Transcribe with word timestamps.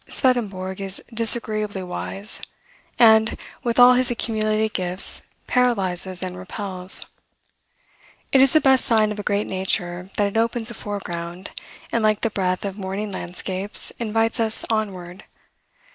Swedenborg 0.09 0.81
is 0.81 0.99
disagreeably 1.13 1.83
wise, 1.83 2.41
and, 2.97 3.37
with 3.63 3.77
all 3.77 3.93
his 3.93 4.09
accumulated 4.09 4.73
gifts, 4.73 5.27
paralyzes 5.45 6.23
and 6.23 6.35
repels. 6.35 7.05
It 8.31 8.41
is 8.41 8.53
the 8.53 8.61
best 8.61 8.83
sign 8.83 9.11
of 9.11 9.19
a 9.19 9.23
great 9.23 9.45
nature, 9.45 10.09
that 10.17 10.25
it 10.25 10.37
opens 10.37 10.71
a 10.71 10.73
foreground, 10.73 11.51
and, 11.91 12.01
like 12.03 12.21
the 12.21 12.31
breath 12.31 12.65
of 12.65 12.79
morning 12.79 13.11
landscapes, 13.11 13.91
invites 13.99 14.39
us 14.39 14.65
onward. 14.71 15.23